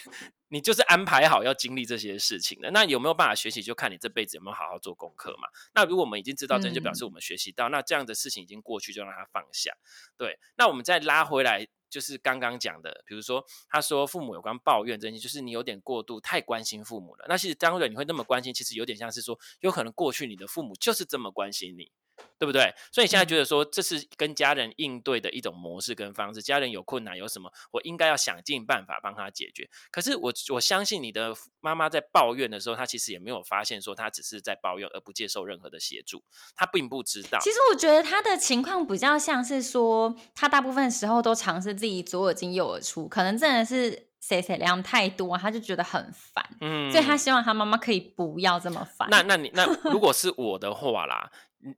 [0.49, 2.69] 你就是安排好要经历这些事情的。
[2.73, 5.47] 那有没有办法学习，就看你这辈子有没有好好做功课嘛。
[5.77, 7.69] 那如果我们已经知道，这就表示我们学习到。
[7.69, 9.73] 那这样的事情已经过去，就让它放下。
[10.17, 17.27] 对，那我们再拉回来，就是刚刚讲的，比如说他说父母有关抱怨这些，就是你有点过度太关心父母了。
[17.29, 21.93] 那其实当然你会那么关心，其实有点像是说，有可能过去你的父母就是这么关心你。
[22.39, 22.75] 对不对？
[22.93, 26.43] 所以你现在觉得说，这是跟家人应对的一种模式跟方式。
[26.43, 29.69] 家人有困难有什么，我应该要想尽办法帮他解决。
[29.91, 36.23] 可是我我相信你的妈妈在抱怨的时候，她其实也没有发现说她只是在抱怨，而不接受任何的协助。
[36.55, 37.39] 她并不知道。
[37.41, 46.45] 其实我觉得她的情况比较像是说，她大部分时候都尝试自己左耳进右耳出，可能真的是谁谁量太多，他就觉得很烦。
[46.61, 49.09] 嗯，所以他希望他妈妈可以不要这么烦。
[49.11, 51.31] 那那你那如果是我的话啦。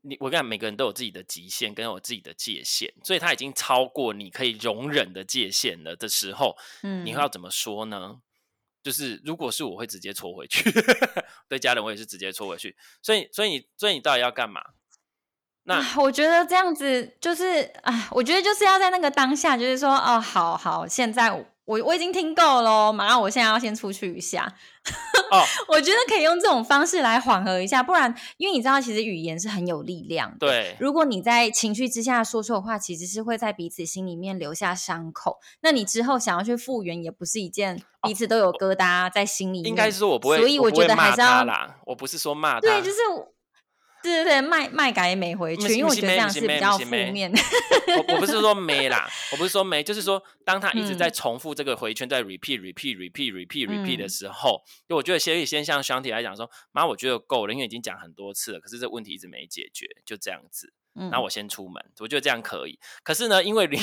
[0.02, 8.20] 你我跟你讲，每个人都有自己的极限，跟有自己的界限，所以他已经超过你可以容忍的界限了的时候，嗯，你会要怎么说呢？
[8.82, 10.70] 就是如果是我会直接戳回去，
[11.48, 12.76] 对家人我也是直接戳回去。
[13.02, 14.62] 所以，所以你，所以你到底要干嘛？
[15.64, 21.52] 那我觉得这样子就是，啊，我觉得就是要在那个当下，就是说，哦，好好，现在。
[21.68, 24.54] 我我已经听够了，马上我现在要先出去一下。
[25.30, 30.46] 哦， 我觉得可以用这种方式来缓和一下，不然，因为你知道，其实语言是很有力量的。
[30.46, 35.36] 对，如果你在情绪之下说错话，其实是会在彼此心里面留下伤口。
[35.60, 39.68] 那你之后想要去复原，也不是一件彼此都有疙瘩在心里面。
[39.68, 41.76] 应该是说我不会，所以我觉得还是要啦。
[41.84, 42.96] 我不是说骂他，对，就是。
[44.02, 47.32] 对对对，卖卖改也没回去，因为我觉得这样是比较负面。
[47.96, 60.72] 我我不是说没啦，我不是说没，就是说当他一直在重复这个回圈，在 repeat repeat repeat repeat repeat 的时候，就我觉得先先像箱体来讲说，妈，我觉得够了，因为已经讲很多次了，可是这问题一直没解决，就这样子。
[60.94, 62.76] 然后我先出门，我觉得这样可以。
[63.04, 63.78] 可是呢，因为你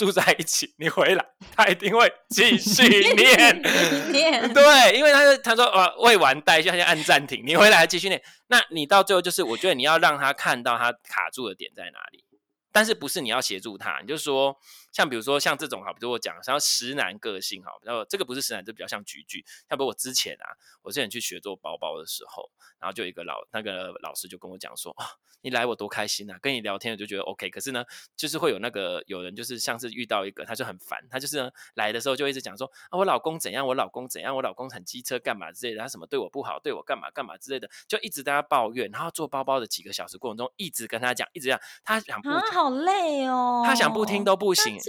[0.00, 1.22] 住在一起，你回来，
[1.54, 2.82] 他一定会继续
[3.14, 3.60] 念。
[4.10, 7.44] 念对，因为他他说呃未完待续，他先按暂停。
[7.46, 12.24] 你回来继续念，那你到最后就是，我觉得你要让他看到他卡住的点在哪里。
[12.72, 13.98] 但是不是你要协助他？
[14.00, 14.56] 你就说，
[14.92, 19.44] 像比如说像这种哈，比如我讲，像石男个性哈，然后这个不是石男，这比较像菊菊。
[19.68, 25.06] 像比如我之前啊，我之前去学做包包的时候，然后就一个老那个老师就跟我讲说啊，
[25.42, 27.48] 你来我多开心啊，跟你聊天我就觉得 OK。
[27.50, 27.84] 可是呢，
[28.16, 38.90] 就是会有那个有人就是像是遇到一个他就很烦，他就是呢来的时候就一直讲说啊，我老公怎样，我老公怎样，我老公很机车干嘛之类的，他什么对我不好，对我干嘛干嘛之类的，就一直在他抱怨。
[38.90, 42.28] 然后做包包的几个小时过程中，一直跟他讲，一直讲，他想不。
[42.50, 44.79] 好累哦，他想不听都不行，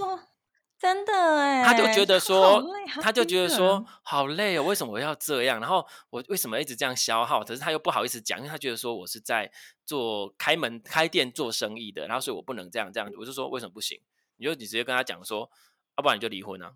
[0.80, 5.60] 真的哎，他就觉得说，他，他就觉得说好累哦，为什么我要这样？
[5.60, 7.44] 然后我为什么一直这样消耗？
[7.44, 9.52] 可是他又不好意思讲，因为他觉得说我是在
[9.86, 13.08] 做开门开店做生意的，然后所以我不能这样这样。
[13.20, 14.02] 我就说为什么不行？
[14.38, 15.48] 你就你直接跟他讲说，
[15.98, 16.72] 要不然你就离婚啊。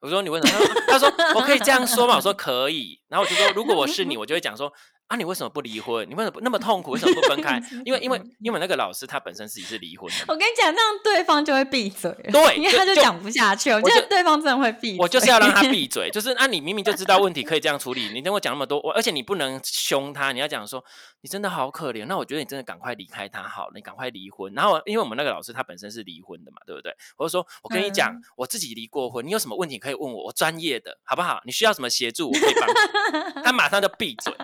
[0.00, 0.82] 我说你为什么？
[0.86, 2.16] 他说我可以这样说嘛？
[2.16, 2.98] 我说可以。
[3.08, 4.72] 然后我就说如果我是你，我就会讲说。
[5.08, 6.06] 啊，你为什么不离婚？
[6.08, 6.90] 你为什么那么痛苦？
[6.90, 7.58] 为什么不分开？
[7.84, 10.16] 因为因为因为那个老师他本身自己是离婚的。
[10.28, 12.14] 我跟你讲，那样对方就会闭嘴。
[12.30, 13.70] 对，因为他就讲不下去。
[13.70, 14.98] 我觉得对方真的会闭嘴。
[14.98, 20.84] 我就是要让他闭嘴，就是啊，你明明就知道问题可以这样处理，你跟我讲那么多，我而且你不能凶他，你要讲说
[21.22, 22.04] 你真的好可怜。
[22.04, 24.52] 那我觉得你真的赶快离开他好了，你赶快离婚。
[24.52, 26.94] 然后因为我们那个老师他本身是离婚的嘛，对不对？
[27.16, 31.40] 我就说我跟你讲，嗯、我自己离过婚，你有什么问题可以问我，我专业的，好不好？
[31.46, 33.42] 你需要什么协助，我可以帮你。
[33.42, 34.34] 他马上就闭嘴。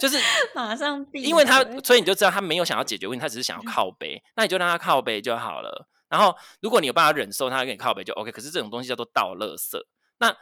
[0.00, 0.18] 就是
[0.54, 4.20] 马上闭，因为他，所以你就知道他没有想要解决问题，他只是想要靠背。
[4.34, 5.88] 那你就让他靠背就好了。
[6.08, 8.32] 然后，如果你有办法忍受他跟你靠背，就 OK。
[8.32, 9.78] 可是这种东西叫做倒垃圾。
[10.18, 10.36] 那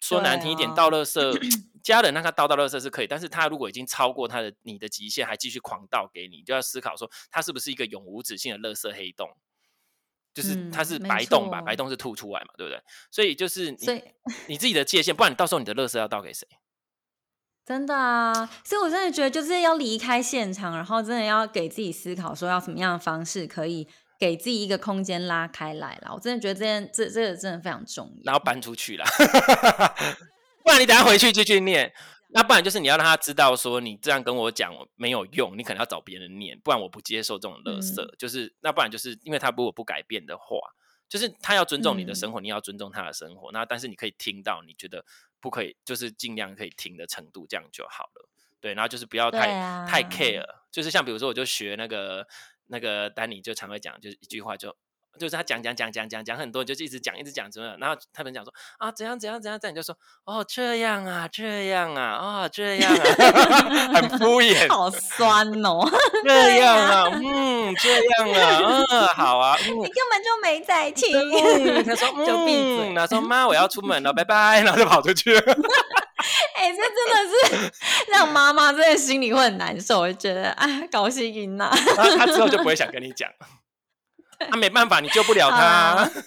[0.00, 3.06] 说难听一点，倒垃圾，家人让他倒倒垃圾是可以。
[3.06, 9.28] 但是他如果已经超过他的你的极限，还继续狂倒给你，就要思考说他是不是一个永无止境的垃圾黑洞。
[10.34, 11.60] 就是他是白洞吧？
[11.60, 12.82] 白洞是吐出来嘛，对不对？
[13.10, 14.02] 所以就是你
[14.48, 16.48] 你自己的界限，不然你到时候你的垃圾要倒给谁？
[17.72, 26.12] 真的啊，所以我真的觉得就是要离开现场，然后真的要给自己思考，说要什么样的方式可以给自己一个空间拉开来了。
[26.14, 28.22] 我真的觉得这件这这个真的非常重要。
[28.24, 29.04] 然后搬出去了，
[30.62, 31.90] 不然你等下回去继续念。
[32.34, 38.02] 那不然就是你要让他知道说你这样跟我讲没有用，你可能要找别人念，不然我不接受这种垃圾。
[38.02, 40.58] 嗯、就是那不然就是因为他如果不改变的话，
[41.08, 43.50] 就是他要尊重你的生活，嗯、你要尊重他的生活。
[43.50, 45.02] 那但是你可以听到你觉得。
[45.42, 48.30] 不可以，就是尽量可以停的程度，这样就好了。
[48.60, 52.26] 对，然后就是不要太、啊、太 care，就是像比如说，我就学那个
[52.68, 54.74] 那个丹尼，就常会讲，就是一句话就。
[55.18, 57.76] 就是他讲讲讲讲讲讲很多，就一直讲一直讲，怎么样？
[57.78, 63.04] 然后他们讲说啊，怎样怎样怎样，你就说哦，这样啊，这样啊，哦，这样啊，
[63.94, 65.88] 很敷衍， 好酸哦，
[66.24, 71.12] 这样啊，嗯，这样啊，嗯，好啊，嗯、你根本就没在听。
[71.18, 75.40] 嗯、他说就闭嘴，他说妈，我要出门了，拜拜，然后就跑出去了。
[76.54, 77.72] 哎、欸，这真的是
[78.12, 81.70] 让妈妈真的心里会很难受，我觉得啊，高兴赢了。
[81.96, 83.28] 然后他之后就不会想跟你讲。
[84.50, 86.10] 他、啊、没办法，你救不了他。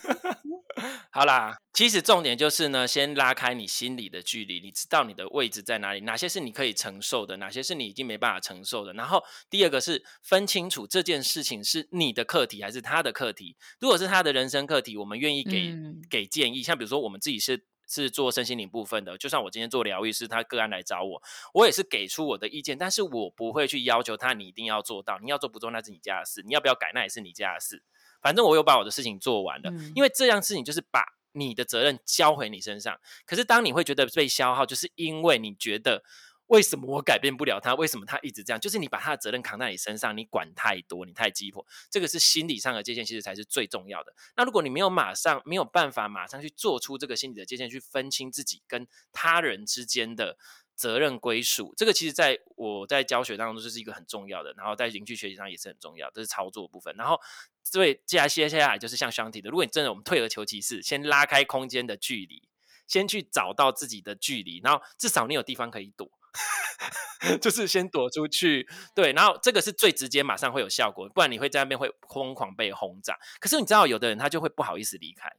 [1.10, 8.91] 好啦，其实重点就是呢，先拉开你心里的距离，你知道你的位置在哪里，哪些是你可以承受的，哪些是你已经没办法承受的。
[8.93, 13.56] 然后第二个是分清楚这件事情是你的课题还是他的课题。
[13.79, 16.62] 如果是他的人生课题，我们愿意给、嗯、给建议。
[16.62, 21.21] 像比如说我们自己是是做身心灵部分的，就算我今天做疗愈师，他个案来找我，
[21.54, 27.83] 我也是给出我的意见，但是我不会去要求他你一定要做到，你要做不做那是你家的事，你要不要改那也是你家的事。
[28.21, 33.00] 反正我有把我的事情做完了，嗯、因为这样事情就是把你的责任交回你身上。
[33.25, 36.04] 可是当你会觉得被消耗，就是因为你觉得
[36.48, 37.75] 为什么我改变不了他？
[37.75, 38.60] 为什么他一直这样？
[38.60, 41.65] 就是你把他的责任扛在你身上，你管太多，你太急迫。
[41.89, 44.13] 这个是心理上的界限，其实才是最重要的。
[44.35, 50.37] 那如果你没有马上没有办法马上去做出这个心理的界限，去分清自己跟他人之间的。
[50.77, 56.93] 责任归属，这个其实在我在教学当中就是一个很重要的，然后在灵气学习上也是很重要，这是操作部分。
[56.98, 57.17] 然后，
[57.63, 62.43] 所以接下来接下来就是像双体的，如果你真的我们退而求其次，先拉开空间的距离，
[62.87, 66.12] 先去找到自己的距离，然后至少你有地方可以躲，
[67.42, 68.67] 就是先躲出去。
[68.94, 73.17] 对，然后这个是最直接，马上会有效果，不然你会在那边会疯狂被轰炸。
[73.40, 75.29] 可是你知道，有的人他就会不好意思离开。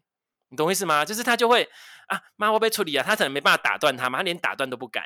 [0.49, 1.05] 你懂我意思吗？
[1.05, 1.68] 就是他就会
[2.07, 5.05] 啊，妈，我被处理啊，他可能没办法打断他嘛，他连打断都不敢，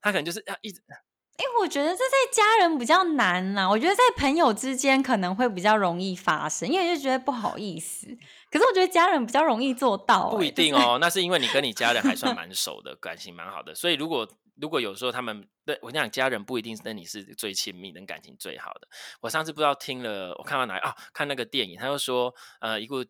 [0.00, 0.82] 他可能就是要一直。
[1.36, 8.06] 哎、欸，我觉得这在家人比较难呐，我觉得在朋友之间可能会比较容易发生，因为就觉得不好意思。
[8.50, 10.78] 可是我觉得家人比较容易做到，不一定哦。
[10.78, 13.74] 就是、那是因为你跟你家人还算蛮熟的，感情蛮好的。
[13.74, 14.28] 所以如果
[14.60, 18.88] 如果有时候他们，对我跟你讲，家人不一定是跟你是最亲密、跟感情最好的。
[19.20, 20.94] 我上次不知道听了，我看到哪啊？
[21.12, 23.04] 看那个电影，他就说呃一个。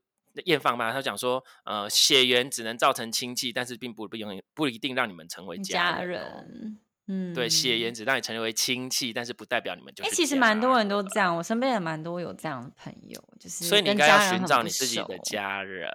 [0.47, 6.01] 验放吧，他讲说，呃，血缘只能造成亲戚，但是并不不永远不一定让你们成为家人。
[6.01, 10.11] 家人嗯，对，血缘只让你成为亲戚，但是不代表你们就是。
[10.11, 15.89] 哎、欸，其实蛮多人都这样，我身边也蛮多有这样的朋友，就是所以你应该要寻找你自己的家人。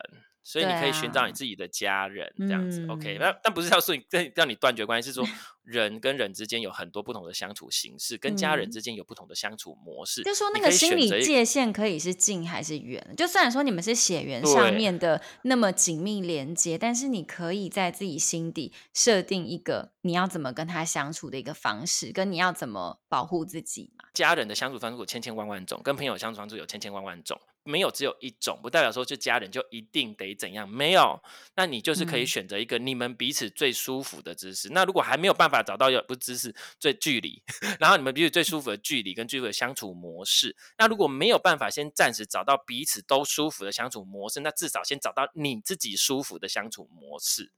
[0.44, 3.18] 所以你可以寻找你自己的家人，啊、这样子、嗯、，OK？
[3.20, 4.04] 那但不是要说你
[4.36, 5.28] 让你断绝关系，是说
[5.64, 10.24] 人跟人之间有很多不同的相处形式，嗯、跟家人之间有不同的相处模式。
[10.24, 13.14] 就说那个心理界限可以是近还是远？
[13.18, 24.06] 就虽然说你们是血缘上面的那么紧密连接，但是你可以在自己心底设定一个你要怎么跟他相处的一个方式，跟你要怎么保护自己嘛。
[24.14, 27.40] 家人的相处方式有千千万万种，跟朋友相处方式有千千万万种。
[27.64, 30.68] 没有只有一种，不代表说就家人就一定得怎样。
[30.68, 31.22] 没有，
[31.55, 34.70] 那你就是可以选择一个你们彼此最舒服的姿势。
[34.70, 37.43] 嗯、那如果还没有办法找到有不姿势最距离，
[37.80, 40.55] 然后你们彼此最舒服的距离跟最舒服的相处模式。
[40.78, 47.51] 那如果没有办法先暂时找到彼此都舒服的相处模式，那至少先找到你自己舒服的相处模式。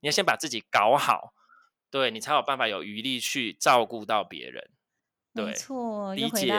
[0.00, 1.34] 你要先把自己搞好，
[1.90, 4.70] 对，你才有办法有余力去照顾到别人。
[5.34, 6.54] 对，没错，理解。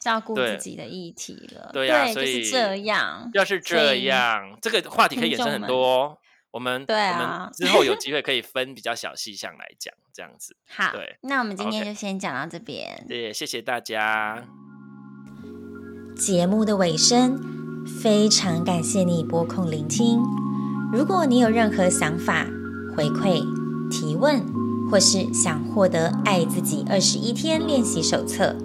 [0.00, 3.30] 照顾自己的议题了，对呀，所以就是这样。
[3.34, 6.18] 要是这样，这个话题可以衍生很多。
[6.50, 10.56] 我们对啊，之后有 机会可以分比较小细项来讲，这样子。
[10.68, 13.04] 好，对，那我们今天就先讲到这边。
[13.06, 14.44] 对，谢谢大家。
[16.16, 17.38] 节目的尾声，
[18.02, 20.20] 非常感谢你拨空聆听。
[20.92, 22.46] 如果你有任何想法、
[22.96, 23.42] 回馈、
[23.90, 24.42] 提问，
[24.90, 28.56] 或是想获得《爱自己二十一天练习手册》。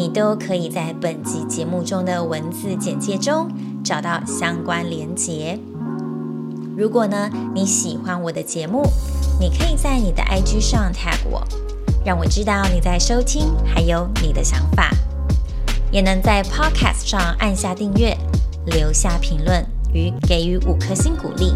[0.00, 3.46] 你都可以在本集节目中的文字简介中
[3.84, 5.58] 找到相关连结。
[6.74, 8.82] 如果呢，你喜欢我的节目，
[9.38, 11.46] 你可以在你的 IG 上 tag 我，
[12.02, 14.90] 让我知道你在收听，还有你的想法。
[15.92, 18.16] 也能在 Podcast 上按下订阅，
[18.64, 21.52] 留下评论与给予五颗星鼓励，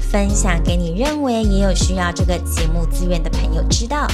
[0.00, 4.08] 分享给你认为也有需要这个节目资源的朋友知道，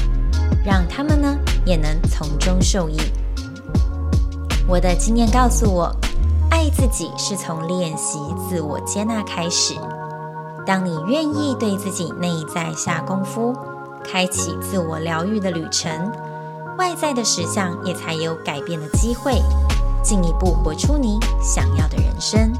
[0.62, 1.34] 让他们呢
[1.64, 2.98] 也能从中受益。
[4.66, 5.94] 我的经验告诉我，
[6.50, 9.74] 爱自己是从练习自我接纳开始。
[10.66, 13.54] 当你愿意对自己内在下功夫，
[14.02, 16.10] 开启自我疗愈的旅程，
[16.78, 19.42] 外在的实相也才有改变的机会，
[20.02, 22.50] 进一步活出你想要的人生。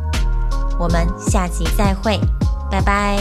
[0.79, 2.21] 我们下集再会，
[2.71, 3.19] 拜拜。